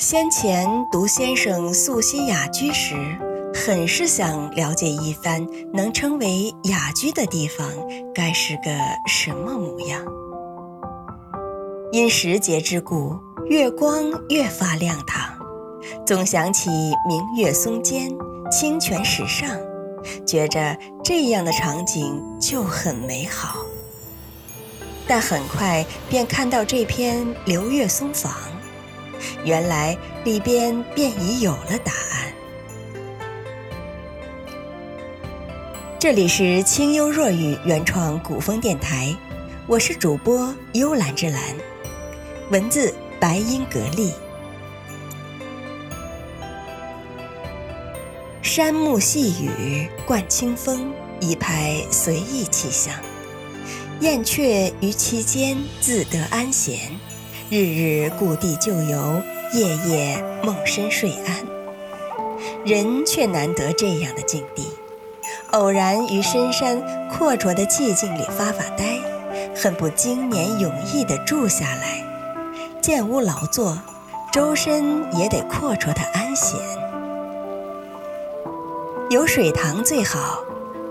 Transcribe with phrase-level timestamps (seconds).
[0.00, 2.94] 先前读先生素心雅居时，
[3.52, 5.44] 很是想了解一番，
[5.74, 7.68] 能称为雅居的地方
[8.14, 8.70] 该是个
[9.08, 10.00] 什么模样。
[11.90, 15.36] 因时节之故，月光越发亮堂，
[16.06, 16.70] 总想起
[17.08, 18.08] 明月松间，
[18.52, 19.50] 清泉石上，
[20.24, 23.66] 觉着这样的场景就很美好。
[25.08, 28.32] 但很快便看到这篇《流月松房》，
[29.44, 32.32] 原来里边便已有了答案。
[35.98, 39.14] 这里是清幽若雨原创古风电台，
[39.66, 41.42] 我是主播幽兰之兰，
[42.50, 44.12] 文字白音格力。
[48.40, 52.94] 山木细雨灌清风，一派随意气象。
[54.00, 56.78] 燕雀于其间自得安闲，
[57.50, 59.22] 日日故地旧游，
[59.54, 61.34] 夜夜梦深睡安。
[62.62, 64.70] 人却难得这样的境地，
[65.52, 68.98] 偶然于深山阔绰的寂静里发发呆，
[69.56, 72.04] 恨不经年永逸地住下来，
[72.82, 73.78] 建屋劳作，
[74.30, 76.60] 周身也得阔绰的安闲。
[79.08, 80.40] 有水塘最好，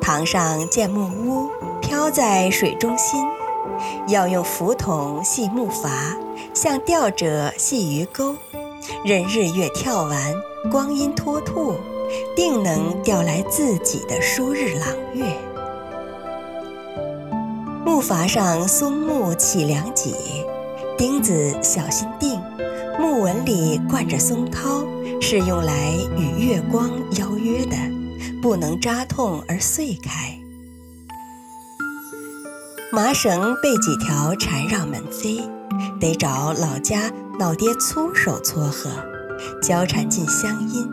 [0.02, 1.52] 塘上建木屋。
[1.84, 3.24] 漂在水中心，
[4.08, 5.88] 要用浮筒系木筏，
[6.58, 8.36] 像钓者系鱼钩，
[9.06, 10.34] 任日月跳完，
[10.72, 11.76] 光阴脱兔，
[12.36, 15.24] 定能钓来自己的舒日朗月。
[17.86, 20.16] 木筏上松木起梁脊，
[20.98, 22.42] 钉子小心钉，
[23.00, 24.84] 木纹里灌着松涛，
[25.22, 27.78] 是用来与月光邀约的，
[28.42, 30.37] 不能扎痛而碎开。
[32.90, 35.44] 麻绳被几条缠绕门扉，
[36.00, 38.90] 得找老家老爹粗手撮合，
[39.62, 40.90] 交缠进乡音。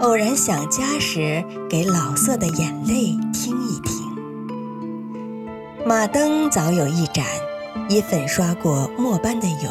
[0.00, 4.02] 偶然想家时，给老色的眼泪听一听。
[5.86, 7.24] 马灯早有一盏，
[7.88, 9.70] 已粉刷过墨般的油，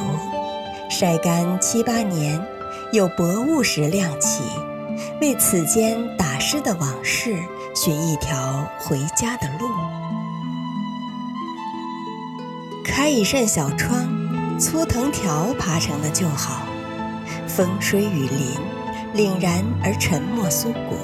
[0.90, 2.42] 晒干七八年，
[2.94, 4.42] 有薄雾时亮起，
[5.20, 7.36] 为此间打湿的往事
[7.76, 9.68] 寻一条回家的路。
[12.84, 16.66] 开一扇小窗，粗藤条爬成的就好。
[17.48, 18.58] 风吹雨淋，
[19.16, 20.98] 凛然而沉默苏国。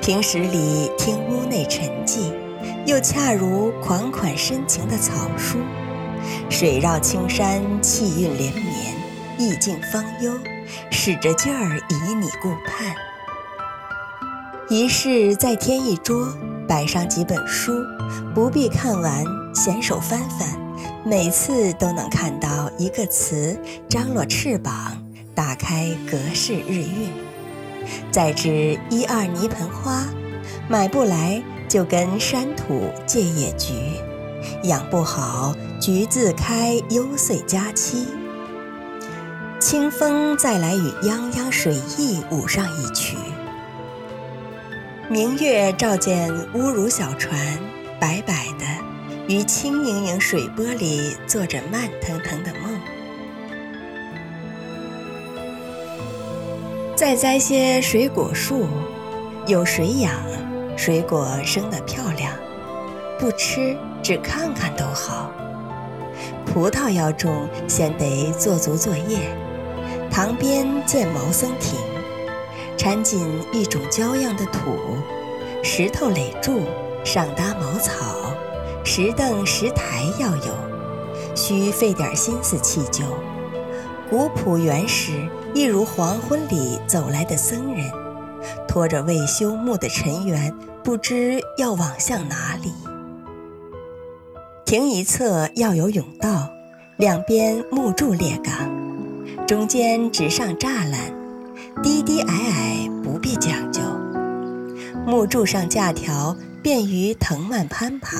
[0.00, 2.32] 平时里听屋内沉寂，
[2.86, 5.58] 又恰如款款深情的草书。
[6.50, 8.94] 水绕青山，气韵连绵，
[9.38, 10.32] 意境方幽，
[10.90, 12.94] 使着劲儿以你顾盼。
[14.68, 16.34] 一室再添一桌，
[16.66, 17.72] 摆上几本书，
[18.34, 19.24] 不必看完。
[19.58, 20.48] 闲手翻翻，
[21.04, 23.58] 每次都能看到一个词
[23.88, 24.96] 张罗翅膀，
[25.34, 27.10] 打开格式日韵。
[28.12, 30.04] 再至一二泥盆花，
[30.68, 33.74] 买不来就跟山土借野菊，
[34.62, 38.06] 养不好菊自开幽邃佳期。
[39.58, 43.16] 清风再来与泱泱水意舞上一曲。
[45.08, 47.36] 明月照见乌如小船，
[47.98, 48.87] 白白的。
[49.28, 52.80] 于轻盈盈水波里做着慢腾腾的梦。
[56.96, 58.66] 再栽些水果树，
[59.46, 60.14] 有水养，
[60.78, 62.32] 水果生得漂亮，
[63.20, 65.30] 不吃只看看都好。
[66.46, 69.18] 葡萄要种，先得做足作业。
[70.10, 71.78] 塘边建茅僧亭，
[72.78, 73.20] 掺进
[73.52, 74.96] 一种娇样的土，
[75.62, 76.62] 石头垒柱，
[77.04, 78.27] 上搭茅草。
[78.90, 80.54] 石凳石台要有，
[81.36, 83.04] 需费点心思砌就。
[84.08, 85.12] 古朴原始，
[85.52, 87.84] 一如黄昏里走来的僧人，
[88.66, 92.72] 拖着未修木的尘缘，不知要往向哪里。
[94.64, 96.48] 亭一侧要有甬道，
[96.96, 98.54] 两边木柱列岗，
[99.46, 101.14] 中间直上栅栏，
[101.82, 103.82] 低低矮矮不必讲究。
[105.06, 108.16] 木柱上架条，便于藤蔓攀爬。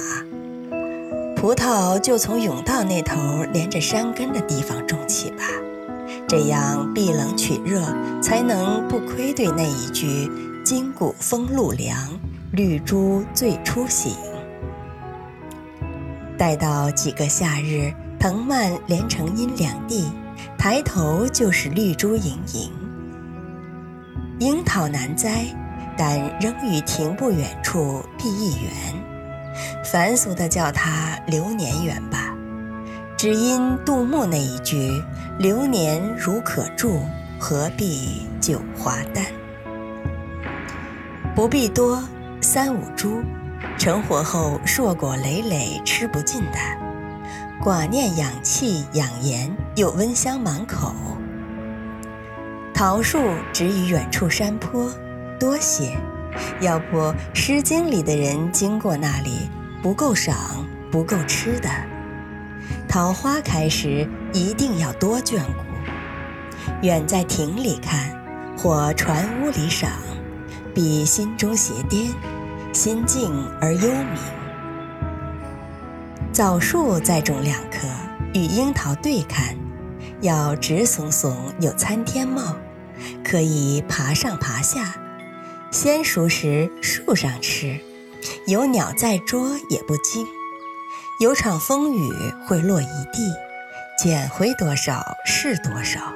[1.40, 5.44] 葡萄就从甬道那头连着山根的地方种起吧，
[6.26, 7.80] 这样避冷取热，
[8.20, 10.28] 才能不亏对那一句
[10.66, 11.96] “筋骨丰露凉，
[12.50, 14.16] 绿珠最初醒”。
[16.36, 20.10] 待到几个夏日，藤蔓连成阴凉地，
[20.58, 22.68] 抬头就是绿珠盈盈。
[24.40, 25.44] 樱桃难栽，
[25.96, 28.72] 但仍于亭不远处辟一园。
[29.84, 32.34] 凡俗的叫它流年园吧，
[33.16, 35.02] 只因杜牧那一句
[35.38, 37.00] “流年如可住，
[37.38, 39.24] 何必九华淡”。
[41.34, 42.02] 不必多，
[42.40, 43.22] 三五株，
[43.76, 46.58] 成活后硕果累累，吃不尽的。
[47.62, 50.94] 寡念养气养颜，又温香满口。
[52.72, 53.18] 桃树
[53.52, 54.88] 植于远处山坡，
[55.40, 55.96] 多些，
[56.60, 56.98] 要不
[57.34, 59.48] 《诗经》里的人经过那里，
[59.82, 60.36] 不够赏，
[60.90, 61.68] 不够吃的。
[62.88, 65.52] 桃花开时，一定要多眷顾。
[66.82, 68.10] 远在亭里看，
[68.56, 69.90] 或船屋里赏，
[70.74, 72.10] 比心中邪颠，
[72.72, 74.18] 心静而幽冥。
[76.32, 77.88] 枣树再种两棵，
[78.32, 79.56] 与樱桃对看，
[80.20, 82.56] 要直耸耸有参天貌。
[83.24, 84.94] 可以爬上爬下，
[85.70, 87.78] 鲜熟时树上吃，
[88.46, 90.26] 有鸟在捉也不惊。
[91.20, 92.10] 有场风雨
[92.46, 93.30] 会落一地，
[94.02, 96.14] 捡回多少是多少。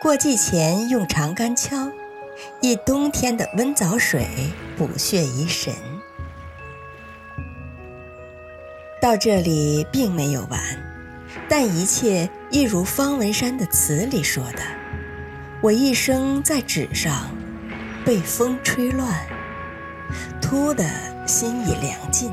[0.00, 1.90] 过季前用长杆敲，
[2.62, 4.26] 一冬天的温枣水
[4.76, 5.74] 补血怡神。
[9.02, 10.60] 到这里并没有完，
[11.46, 14.60] 但一切一如方文山的词里说的。
[15.60, 17.30] 我一生在纸上，
[18.04, 19.26] 被风吹乱，
[20.40, 20.84] 突的
[21.26, 22.32] 心已凉尽。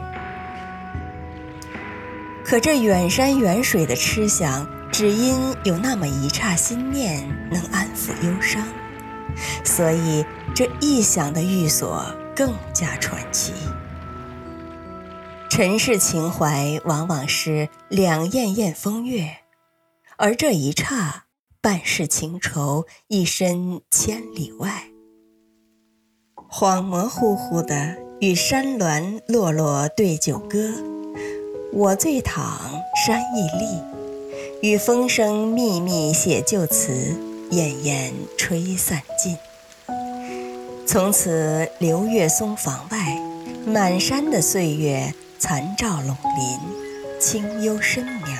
[2.44, 8.68] 可这远山远水的痴想，只因有那么一刹心念能安抚忧伤，
[9.63, 13.53] 所以这一想的寓所更加传奇。
[15.50, 19.38] 尘世情怀往往是两艳艳风月，
[20.17, 21.24] 而这一刹。
[21.63, 24.90] 半世情愁，一身千里外。
[26.53, 30.57] 恍模糊糊的与山峦落落对酒歌，
[31.71, 32.59] 我醉躺
[33.06, 33.80] 山亦立，
[34.62, 37.15] 与风声密密写旧词，
[37.51, 39.38] 燕燕吹散尽。
[40.86, 43.18] 从此流月松房外，
[43.65, 46.59] 满山的岁月残照陇林，
[47.18, 48.36] 清幽深渺。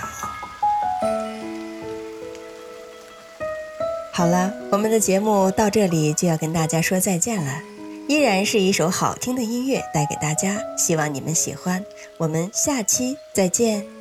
[4.12, 7.71] 好了，我们的节目到这里就要跟大家说再见了。
[8.12, 11.82] 依然是一首好听的音乐带给大家，希望你们喜欢。
[12.18, 14.01] 我们下期再见。